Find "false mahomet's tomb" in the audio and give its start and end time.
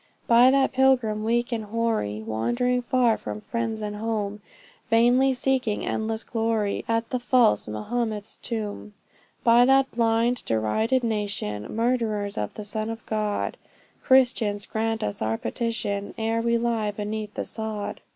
7.19-8.95